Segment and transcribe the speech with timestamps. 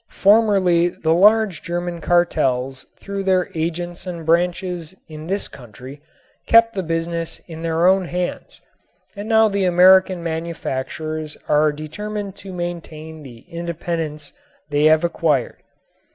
[0.09, 6.01] Formerly the large German cartels through their agents and branches in this country
[6.47, 8.59] kept the business in their own hands
[9.15, 14.33] and now the American manufacturers are determined to maintain the independence
[14.71, 15.61] they have acquired.